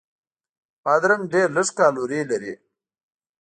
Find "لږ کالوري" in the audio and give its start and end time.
1.55-2.21